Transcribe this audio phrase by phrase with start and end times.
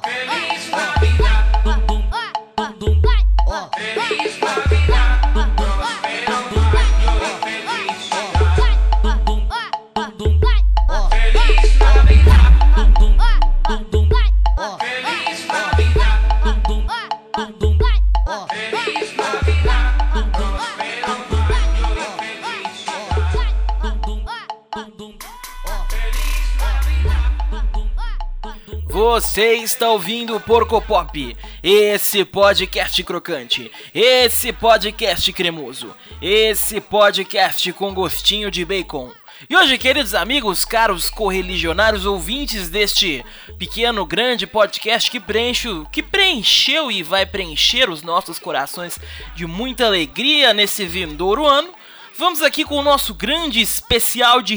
[0.00, 0.21] Feliz
[29.04, 37.92] Você está ouvindo o Porco Pop, esse podcast crocante, esse podcast cremoso, esse podcast com
[37.92, 39.10] gostinho de bacon.
[39.50, 43.24] E hoje, queridos amigos, caros correligionários ouvintes deste
[43.58, 49.00] pequeno, grande podcast que, preenche, que preencheu e vai preencher os nossos corações
[49.34, 51.74] de muita alegria nesse vindouro ano,
[52.16, 54.54] vamos aqui com o nosso grande especial de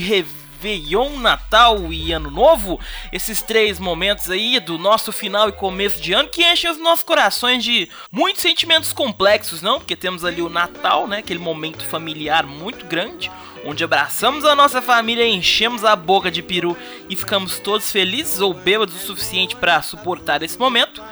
[0.55, 2.79] Réveillon, Natal e Ano Novo,
[3.11, 7.03] esses três momentos aí do nosso final e começo de ano que enchem os nossos
[7.03, 9.79] corações de muitos sentimentos complexos, não?
[9.79, 11.17] Porque temos ali o Natal, né?
[11.17, 13.29] Aquele momento familiar muito grande,
[13.65, 16.77] onde abraçamos a nossa família, enchemos a boca de peru
[17.09, 21.03] e ficamos todos felizes ou bêbados o suficiente para suportar esse momento.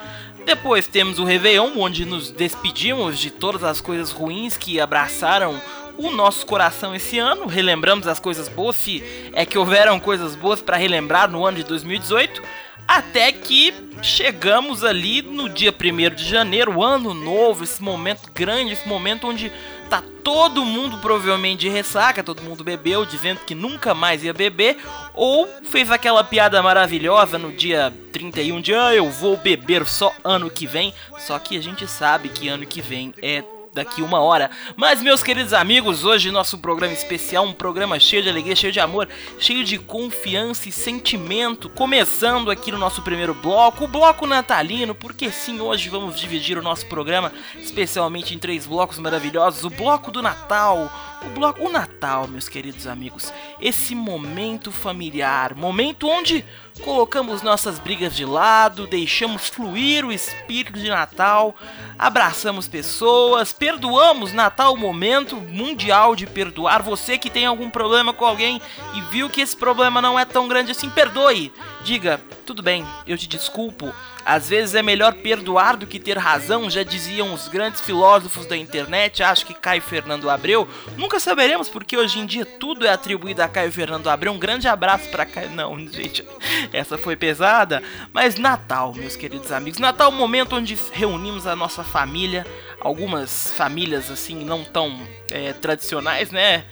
[0.45, 5.61] Depois temos o Réveillon, onde nos despedimos de todas as coisas ruins que abraçaram
[5.97, 7.45] o nosso coração esse ano.
[7.45, 11.63] Relembramos as coisas boas, se é que houveram coisas boas para relembrar no ano de
[11.63, 12.41] 2018.
[12.88, 18.88] Até que chegamos ali no dia 1 de janeiro, ano novo, esse momento grande, esse
[18.88, 19.52] momento onde
[19.89, 24.78] tá todo mundo provavelmente de ressaca, todo mundo bebeu, dizendo que nunca mais ia beber,
[25.13, 30.50] ou fez aquela piada maravilhosa no dia 31 de ah, eu vou beber só ano
[30.50, 34.52] que vem, só que a gente sabe que ano que vem é daqui uma hora.
[34.75, 38.79] Mas, meus queridos amigos, hoje nosso programa especial, um programa cheio de alegria, cheio de
[38.79, 41.69] amor, cheio de confiança e sentimento.
[41.69, 46.61] Começando aqui no nosso primeiro bloco, o bloco natalino, porque sim, hoje vamos dividir o
[46.61, 50.91] nosso programa especialmente em três blocos maravilhosos: o bloco do Natal.
[51.25, 56.44] O bloco o Natal, meus queridos amigos, esse momento familiar, momento onde
[56.84, 61.55] colocamos nossas brigas de lado, deixamos fluir o espírito de Natal,
[61.97, 66.84] abraçamos pessoas, perdoamos Natal, momento mundial de perdoar.
[66.84, 68.62] Você que tem algum problema com alguém
[68.94, 71.50] e viu que esse problema não é tão grande assim, perdoe.
[71.81, 73.94] Diga, tudo bem, eu te desculpo.
[74.25, 78.56] Às vezes é melhor perdoar do que ter razão, já diziam os grandes filósofos da
[78.56, 80.68] internet, acho que Caio Fernando Abreu.
[80.97, 84.31] Nunca saberemos porque hoje em dia tudo é atribuído a Caio Fernando Abreu.
[84.31, 85.52] Um grande abraço para Caio.
[85.52, 86.25] Não, gente,
[86.72, 87.84] essa foi pesada.
[88.13, 92.46] Mas Natal, meus queridos amigos, Natal é o momento onde reunimos a nossa família,
[92.83, 94.99] algumas famílias assim não tão
[95.31, 96.63] é, tradicionais, né?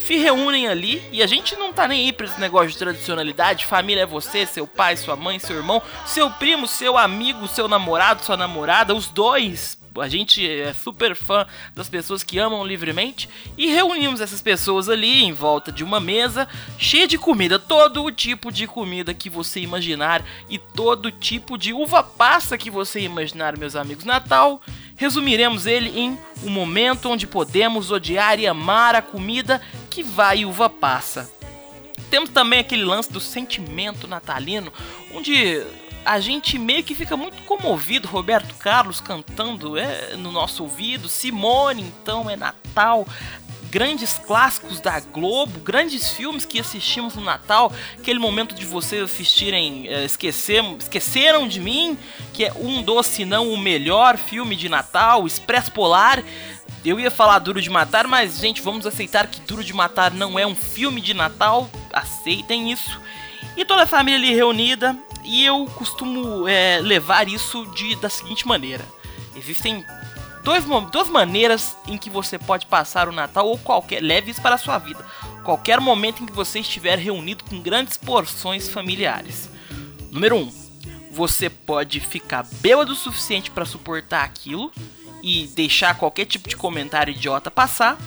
[0.00, 3.66] se reúnem ali e a gente não tá nem aí pra esse negócio de tradicionalidade.
[3.66, 8.22] Família é você, seu pai, sua mãe, seu irmão, seu primo, seu amigo, seu namorado,
[8.22, 9.79] sua namorada, os dois.
[9.98, 13.28] A gente é super fã das pessoas que amam livremente
[13.58, 18.12] e reunimos essas pessoas ali em volta de uma mesa cheia de comida, todo o
[18.12, 23.58] tipo de comida que você imaginar e todo tipo de uva passa que você imaginar,
[23.58, 24.04] meus amigos.
[24.04, 24.62] Natal
[24.96, 30.68] resumiremos ele em um momento onde podemos odiar e amar a comida que vai uva
[30.68, 31.30] passa.
[32.10, 34.72] Temos também aquele lance do sentimento natalino,
[35.14, 35.64] onde
[36.04, 41.82] a gente meio que fica muito comovido, Roberto Carlos cantando é, no nosso ouvido, Simone
[41.82, 43.06] então é Natal,
[43.70, 49.86] grandes clássicos da Globo, grandes filmes que assistimos no Natal, aquele momento de vocês assistirem
[49.88, 51.96] é, esquecer, Esqueceram de Mim,
[52.32, 56.22] que é um dos, se não o melhor filme de Natal, Expresso Polar.
[56.84, 60.38] Eu ia falar Duro de Matar, mas gente, vamos aceitar que Duro de Matar não
[60.38, 62.98] é um filme de Natal, aceitem isso.
[63.56, 68.46] E toda a família ali reunida, e eu costumo é, levar isso de, da seguinte
[68.46, 68.84] maneira:
[69.36, 69.84] existem
[70.42, 74.02] dois, duas maneiras em que você pode passar o Natal ou qualquer.
[74.02, 75.04] Leve isso para a sua vida.
[75.42, 79.48] Qualquer momento em que você estiver reunido com grandes porções familiares.
[80.10, 80.40] Número 1.
[80.40, 80.70] Um,
[81.12, 84.70] você pode ficar bêbado o suficiente para suportar aquilo
[85.22, 87.98] e deixar qualquer tipo de comentário idiota passar.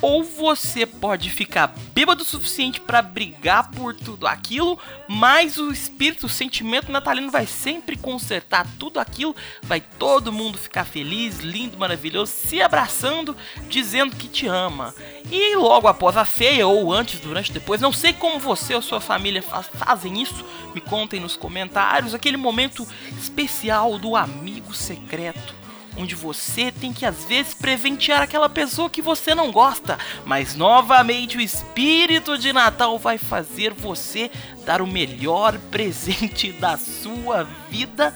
[0.00, 4.78] Ou você pode ficar bêbado o suficiente para brigar por tudo aquilo,
[5.08, 10.84] mas o espírito, o sentimento natalino vai sempre consertar tudo aquilo, vai todo mundo ficar
[10.84, 13.36] feliz, lindo, maravilhoso, se abraçando,
[13.68, 14.94] dizendo que te ama.
[15.30, 19.00] E logo após a ceia, ou antes, durante, depois, não sei como você ou sua
[19.00, 22.86] família faz, fazem isso, me contem nos comentários, aquele momento
[23.18, 25.67] especial do amigo secreto
[25.98, 31.36] onde você tem que às vezes presentear aquela pessoa que você não gosta, mas novamente
[31.36, 34.30] o espírito de Natal vai fazer você
[34.64, 38.14] dar o melhor presente da sua vida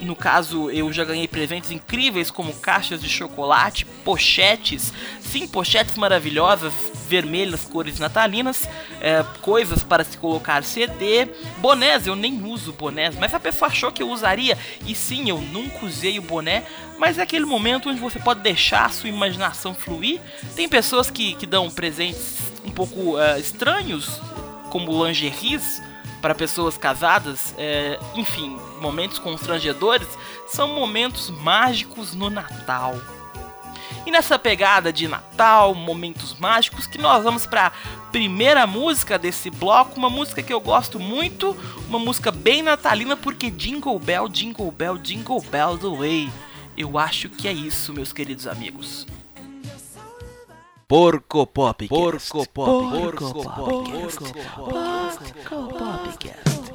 [0.00, 6.72] no caso, eu já ganhei presentes incríveis como caixas de chocolate, pochetes, sim, pochetes maravilhosas,
[7.08, 8.68] vermelhas, cores natalinas,
[9.00, 13.92] é, coisas para se colocar CD, bonés, eu nem uso bonés, mas a pessoa achou
[13.92, 16.64] que eu usaria, e sim, eu nunca usei o boné,
[16.98, 20.20] mas é aquele momento onde você pode deixar a sua imaginação fluir.
[20.54, 24.20] Tem pessoas que, que dão presentes um pouco uh, estranhos,
[24.70, 25.82] como lingeries,
[26.24, 30.08] para pessoas casadas, é, enfim, momentos constrangedores,
[30.46, 32.94] são momentos mágicos no Natal.
[34.06, 37.70] E nessa pegada de Natal, momentos mágicos, que nós vamos para a
[38.10, 41.54] primeira música desse bloco, uma música que eu gosto muito,
[41.90, 46.32] uma música bem natalina, porque Jingle Bell, Jingle Bell, Jingle Bell the Way.
[46.74, 49.06] Eu acho que é isso, meus queridos amigos.
[50.94, 51.88] Porco Pop.
[51.88, 52.66] Porco Pop.
[52.68, 53.56] Porco Pop.
[53.56, 54.70] Porco Pop.
[54.70, 56.73] Porco Popcast.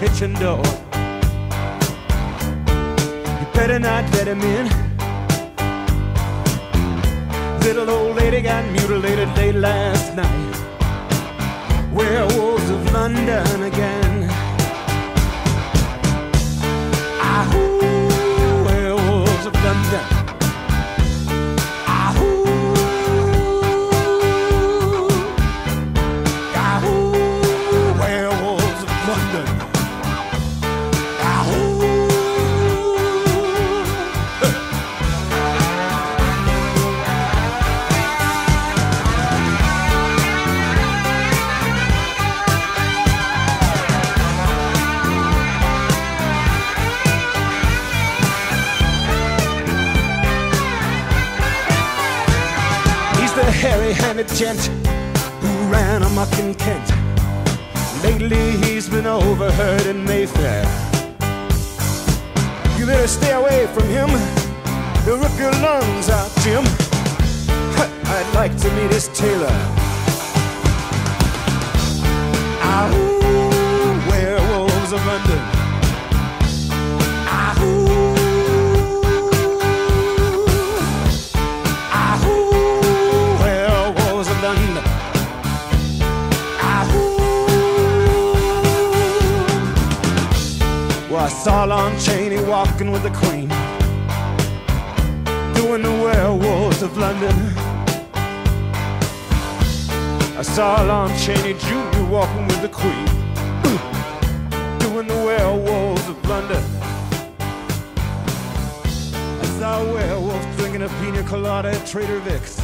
[0.00, 0.62] Kitchen door.
[3.40, 4.66] You better not let him in.
[7.60, 10.54] Little old lady got mutilated late last night.
[11.92, 14.13] Werewolves of London again.
[54.34, 54.66] Gent
[55.40, 56.90] who ran amok in Kent.
[58.02, 60.64] Lately he's been overheard in Mayfair.
[62.76, 64.08] You better stay away from him.
[65.04, 66.64] He'll rip your lungs out, Jim.
[68.06, 69.56] I'd like to meet his tailor.
[72.60, 73.23] Ahoo,
[91.44, 93.50] saw Lon Chaney walking with the Queen,
[95.52, 97.36] doing the werewolves of London.
[100.38, 102.02] I saw Lon Chaney Jr.
[102.04, 103.04] walking with the Queen,
[104.78, 106.64] doing the werewolves of London.
[109.42, 112.58] I saw a werewolf drinking a pina colada at Trader Vic's.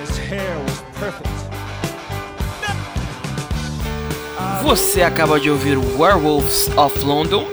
[0.00, 1.31] His hair was perfect.
[4.62, 7.46] Você acaba de ouvir Werewolves of London,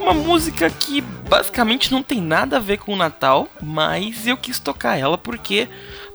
[0.00, 4.60] uma música que basicamente não tem nada a ver com o Natal, mas eu quis
[4.60, 5.68] tocar ela porque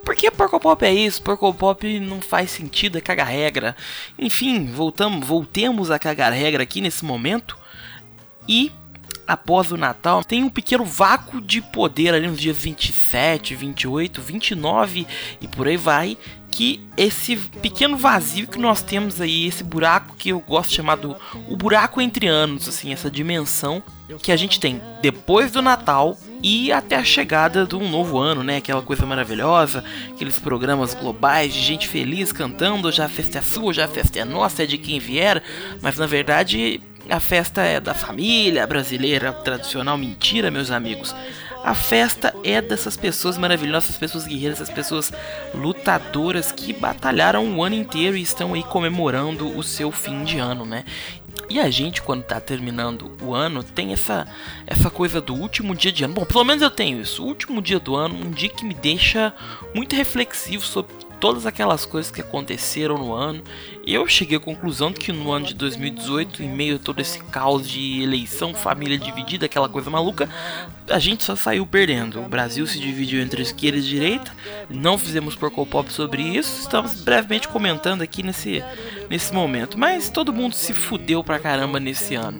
[0.06, 3.76] porque Porco Pop é isso, Porco Pop não faz sentido, é cagar regra.
[4.18, 7.58] Enfim, voltamos, voltemos a cagar regra aqui nesse momento
[8.48, 8.72] e
[9.28, 15.06] após o Natal, tem um pequeno vácuo de poder ali nos dias 27, 28, 29
[15.42, 16.18] e por aí vai,
[16.58, 20.96] que esse pequeno vazio que nós temos aí, esse buraco que eu gosto de chamar
[20.96, 21.16] do
[21.48, 23.84] o buraco entre anos, assim, essa dimensão
[24.24, 28.44] que a gente tem depois do Natal e até a chegada de um novo ano,
[28.44, 28.58] né?
[28.58, 33.72] Aquela coisa maravilhosa, aqueles programas globais de gente feliz cantando, já a festa é sua,
[33.72, 35.44] já a festa é nossa, é de quem vier,
[35.80, 39.96] mas na verdade a festa é da família brasileira tradicional.
[39.96, 41.16] Mentira, meus amigos.
[41.64, 45.12] A festa é dessas pessoas maravilhosas, essas pessoas guerreiras, essas pessoas
[45.54, 50.66] lutadoras que batalharam o ano inteiro e estão aí comemorando o seu fim de ano,
[50.66, 50.86] né?
[51.50, 54.28] E a gente, quando tá terminando o ano, tem essa,
[54.66, 56.14] essa coisa do último dia de ano.
[56.14, 57.24] Bom, pelo menos eu tenho isso.
[57.24, 59.34] O último dia do ano, um dia que me deixa
[59.74, 63.44] muito reflexivo sobre todas aquelas coisas que aconteceram no ano.
[63.86, 67.68] Eu cheguei à conclusão que no ano de 2018, em meio a todo esse caos
[67.68, 70.30] de eleição, família dividida, aquela coisa maluca,
[70.90, 72.22] a gente só saiu perdendo.
[72.22, 74.32] O Brasil se dividiu entre esquerda e direita.
[74.70, 76.62] Não fizemos Porcopop sobre isso.
[76.62, 78.64] Estamos brevemente comentando aqui nesse,
[79.10, 79.78] nesse momento.
[79.78, 82.40] Mas todo mundo se fudeu pra caramba nesse ano.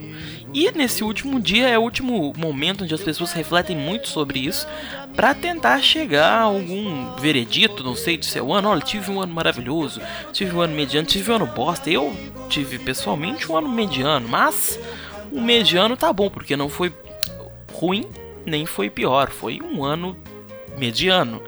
[0.54, 4.68] E nesse último dia é o último momento onde as pessoas refletem muito sobre isso
[5.16, 8.70] para tentar chegar a algum veredito, não sei, do seu ano.
[8.70, 10.02] Olha, tive um ano maravilhoso,
[10.32, 11.90] tive um ano mediano, tive um ano bosta.
[11.90, 12.16] Eu
[12.50, 14.80] tive pessoalmente um ano mediano, mas
[15.32, 16.94] o mediano tá bom, porque não foi
[17.74, 18.06] ruim
[18.48, 20.18] nem foi pior, foi um ano
[20.78, 21.44] mediano.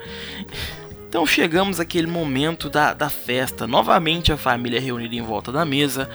[1.08, 6.10] Então chegamos àquele momento da, da festa, novamente a família reunida em volta da mesa,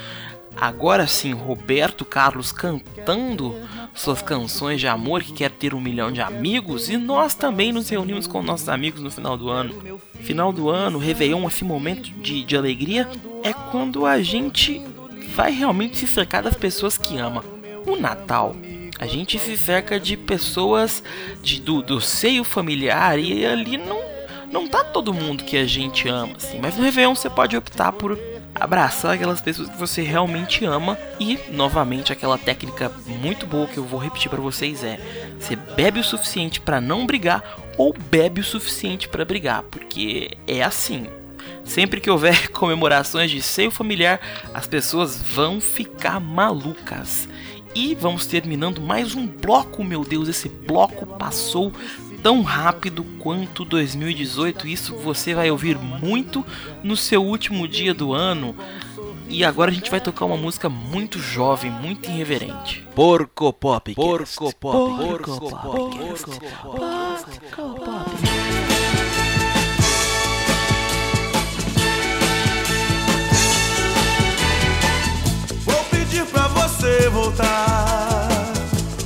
[0.56, 3.54] Agora sim, Roberto Carlos cantando
[3.92, 7.88] suas canções de amor que quer ter um milhão de amigos e nós também nos
[7.88, 10.00] reunimos com nossos amigos no final do ano.
[10.20, 13.08] Final do ano, Réveillon, esse momento de, de alegria
[13.42, 14.82] é quando a gente
[15.34, 17.44] vai realmente se cercar das pessoas que ama.
[17.86, 18.56] O Natal,
[18.98, 21.02] a gente se cerca de pessoas
[21.42, 24.00] de, do, do seio familiar e ali não,
[24.50, 26.58] não tá todo mundo que a gente ama, assim.
[26.60, 28.16] Mas no Réveillon você pode optar por
[28.54, 33.84] abraçar aquelas pessoas que você realmente ama e novamente aquela técnica muito boa que eu
[33.84, 34.98] vou repetir para vocês é:
[35.38, 40.62] você bebe o suficiente para não brigar ou bebe o suficiente para brigar, porque é
[40.62, 41.06] assim.
[41.64, 44.20] Sempre que houver comemorações de seio familiar,
[44.52, 47.28] as pessoas vão ficar malucas.
[47.74, 51.72] E vamos terminando mais um bloco, meu Deus, esse bloco passou
[52.24, 54.66] tão rápido quanto 2018.
[54.66, 56.42] Isso você vai ouvir muito
[56.82, 58.56] no seu último dia do ano.
[59.28, 62.82] E agora a gente vai tocar uma música muito jovem, muito irreverente.
[62.94, 63.94] Porco Pop.
[63.94, 64.58] Porco Pop.
[64.58, 65.98] Porco Pop.
[65.98, 66.30] Porco
[67.84, 68.10] Pop.
[75.66, 78.28] Vou pedir pra você voltar.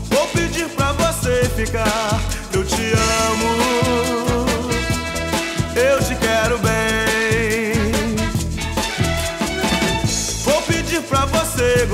[0.08, 2.37] Vou pedir pra você ficar.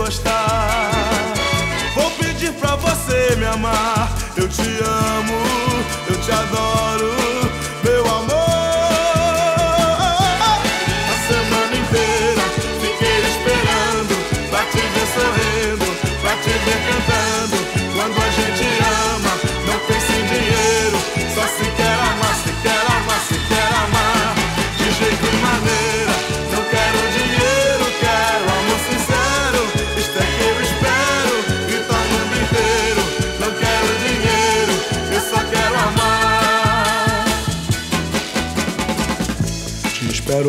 [0.05, 0.91] Gostar.
[1.95, 4.13] Vou pedir pra você me amar.
[4.37, 5.24] Eu te amo.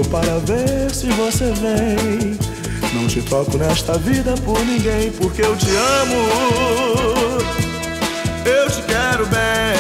[0.03, 2.37] Para ver se você vem.
[2.93, 6.15] Não te troco nesta vida por ninguém, porque eu te amo.
[8.45, 9.75] Eu te quero bem.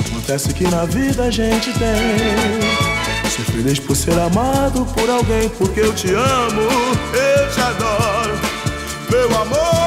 [0.00, 3.30] Acontece que na vida a gente tem.
[3.30, 6.62] Ser feliz por ser amado por alguém, porque eu te amo.
[7.12, 8.34] Eu te adoro,
[9.10, 9.77] meu amor.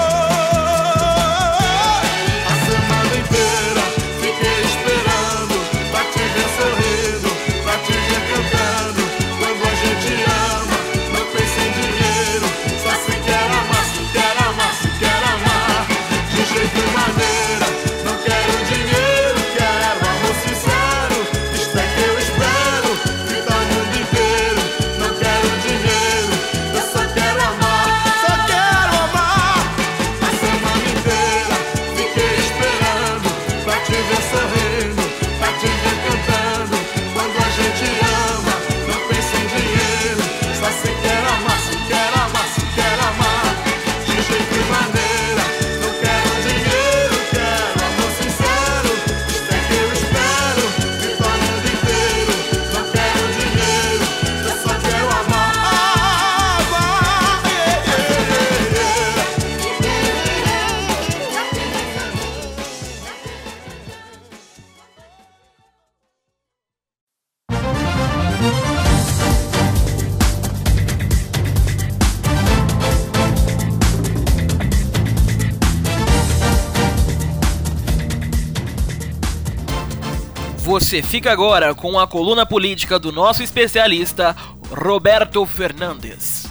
[80.92, 84.36] Você fica agora com a coluna política do nosso especialista,
[84.70, 86.46] Roberto Fernandes.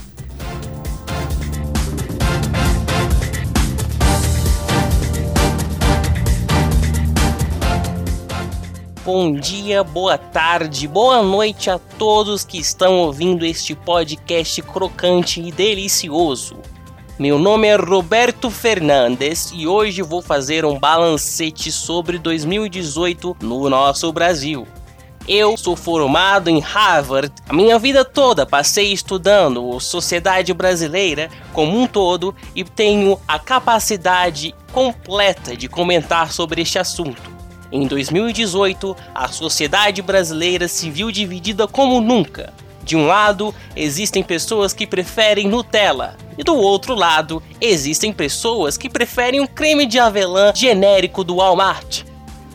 [9.05, 15.51] Bom dia, boa tarde, boa noite a todos que estão ouvindo este podcast crocante e
[15.51, 16.70] delicioso.
[17.21, 24.11] Meu nome é Roberto Fernandes e hoje vou fazer um balancete sobre 2018 no nosso
[24.11, 24.67] Brasil.
[25.27, 27.31] Eu sou formado em Harvard.
[27.47, 34.55] A minha vida toda passei estudando sociedade brasileira como um todo e tenho a capacidade
[34.73, 37.21] completa de comentar sobre este assunto.
[37.71, 42.51] Em 2018, a sociedade brasileira se viu dividida como nunca.
[42.83, 48.89] De um lado, existem pessoas que preferem Nutella, e do outro lado, existem pessoas que
[48.89, 52.03] preferem um creme de avelã genérico do Walmart.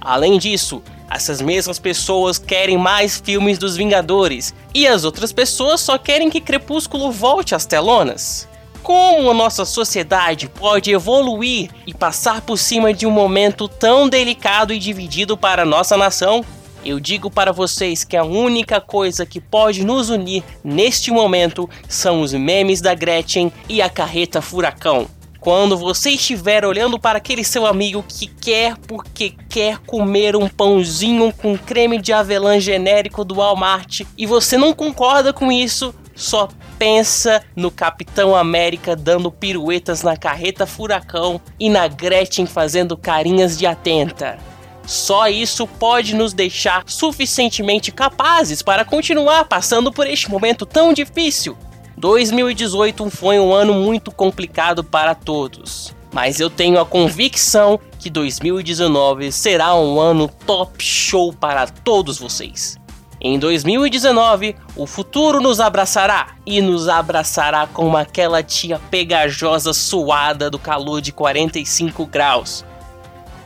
[0.01, 5.97] Além disso, essas mesmas pessoas querem mais filmes dos Vingadores, e as outras pessoas só
[5.97, 8.49] querem que Crepúsculo volte às telonas.
[8.83, 14.73] Como a nossa sociedade pode evoluir e passar por cima de um momento tão delicado
[14.73, 16.45] e dividido para a nossa nação?
[16.87, 22.21] Eu digo para vocês que a única coisa que pode nos unir neste momento são
[22.21, 25.09] os memes da Gretchen e a carreta furacão.
[25.41, 31.33] Quando você estiver olhando para aquele seu amigo que quer porque quer comer um pãozinho
[31.33, 37.43] com creme de avelã genérico do Walmart e você não concorda com isso, só pensa
[37.57, 44.39] no Capitão América dando piruetas na carreta furacão e na Gretchen fazendo carinhas de atenta.
[44.87, 51.57] Só isso pode nos deixar suficientemente capazes para continuar passando por este momento tão difícil.
[51.99, 59.33] 2018 foi um ano muito complicado para todos, mas eu tenho a convicção que 2019
[59.33, 62.79] será um ano top show para todos vocês.
[63.21, 70.59] Em 2019, o futuro nos abraçará e nos abraçará como aquela tia pegajosa suada do
[70.59, 72.65] calor de 45 graus.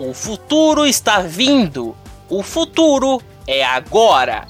[0.01, 1.95] O futuro está vindo.
[2.27, 4.49] O futuro é agora.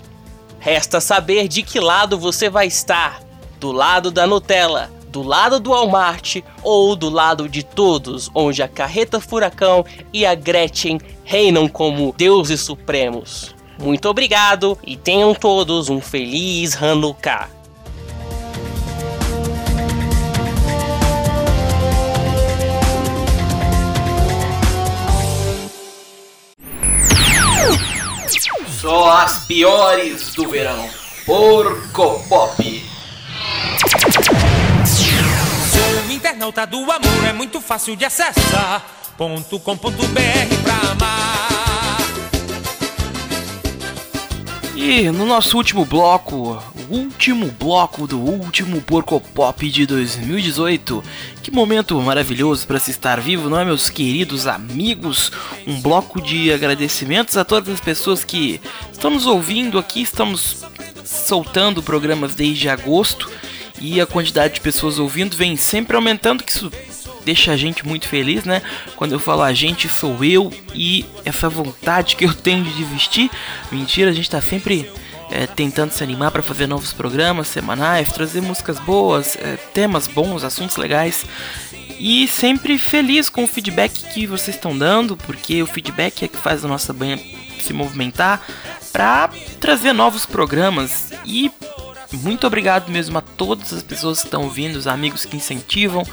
[0.60, 3.20] Resta saber de que lado você vai estar:
[3.58, 8.68] do lado da Nutella, do lado do Walmart ou do lado de todos, onde a
[8.68, 13.52] carreta furacão e a Gretchen reinam como deuses supremos.
[13.76, 17.59] Muito obrigado e tenham todos um feliz Hanukkah.
[28.80, 30.88] Só as piores do verão.
[31.26, 32.90] Porco Pop.
[36.08, 38.82] O internauta do amor é muito fácil de acessar.
[39.18, 41.98] Ponto com ponto BR pra amar.
[44.74, 51.02] E no nosso último bloco, último bloco do último Porco Pop de 2018.
[51.42, 55.30] Que momento maravilhoso para se estar vivo, não é, meus queridos amigos?
[55.66, 58.60] Um bloco de agradecimentos a todas as pessoas que
[58.92, 60.02] estão nos ouvindo aqui.
[60.02, 60.64] Estamos
[61.04, 63.30] soltando programas desde agosto
[63.80, 66.70] e a quantidade de pessoas ouvindo vem sempre aumentando, que isso
[67.24, 68.62] deixa a gente muito feliz, né?
[68.96, 73.30] Quando eu falo a gente, sou eu e essa vontade que eu tenho de vestir.
[73.70, 74.90] Mentira, a gente tá sempre
[75.30, 80.44] é, tentando se animar para fazer novos programas semanais, trazer músicas boas, é, temas bons,
[80.44, 81.24] assuntos legais.
[81.98, 86.36] E sempre feliz com o feedback que vocês estão dando, porque o feedback é que
[86.36, 87.18] faz a nossa banha
[87.60, 88.42] se movimentar
[88.90, 89.28] para
[89.60, 91.12] trazer novos programas.
[91.24, 91.50] E
[92.12, 96.04] muito obrigado mesmo a todas as pessoas que estão ouvindo, os amigos que incentivam,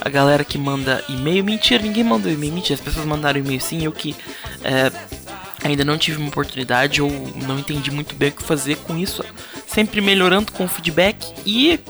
[0.00, 1.44] a galera que manda e-mail.
[1.44, 4.16] Mentira, ninguém mandou e-mail, mentira, as pessoas mandaram e-mail sim, eu que
[4.64, 4.90] é,
[5.64, 7.10] ainda não tive uma oportunidade ou
[7.46, 9.24] não entendi muito bem o que fazer com isso.
[9.66, 11.80] Sempre melhorando com o feedback e.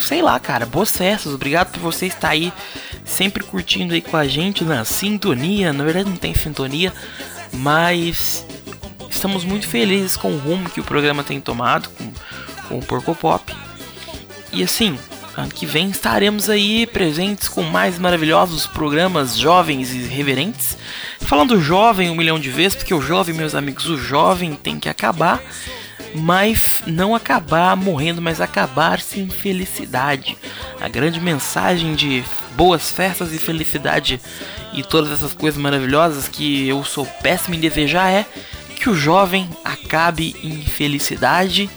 [0.00, 2.52] Sei lá, cara, boas festas, obrigado por você estar aí
[3.04, 5.72] sempre curtindo aí com a gente na sintonia.
[5.72, 6.92] Na verdade, não tem sintonia,
[7.52, 8.44] mas
[9.08, 12.12] estamos muito felizes com o rumo que o programa tem tomado com,
[12.68, 13.54] com o Porco Pop.
[14.52, 14.98] E assim,
[15.36, 20.76] ano que vem estaremos aí presentes com mais maravilhosos programas jovens e reverentes.
[21.20, 24.88] Falando jovem um milhão de vezes, porque o jovem, meus amigos, o jovem tem que
[24.88, 25.42] acabar,
[26.14, 30.36] mas não acabar morrendo, mas acabar sem felicidade.
[30.80, 32.22] A grande mensagem de
[32.56, 34.20] boas festas e felicidade
[34.72, 38.26] e todas essas coisas maravilhosas que eu sou péssimo em desejar é
[38.76, 41.70] que o jovem acabe em felicidade.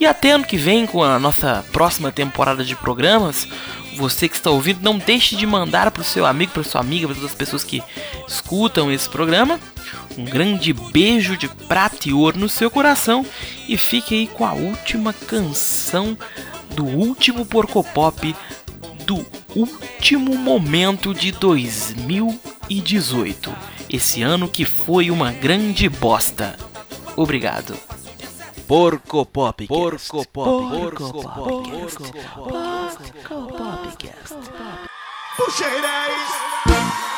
[0.00, 3.48] E até ano que vem, com a nossa próxima temporada de programas,
[3.96, 7.08] você que está ouvindo, não deixe de mandar para o seu amigo, para sua amiga,
[7.08, 7.82] para todas as pessoas que
[8.26, 9.58] escutam esse programa,
[10.16, 13.26] Um grande beijo de prata e ouro no seu coração
[13.68, 16.16] e fique aí com a última canção
[16.74, 18.34] do último Porcopop
[19.04, 19.24] do
[19.56, 23.54] último momento de 2018.
[23.88, 26.56] Esse ano que foi uma grande bosta.
[27.16, 27.87] Obrigado.
[28.68, 29.66] Porco Pop.
[29.66, 30.44] Porco Pop.
[30.44, 31.34] Porco Pop.
[31.34, 32.04] Porco
[33.56, 33.88] Pop.
[35.38, 37.17] Puxa, Reis!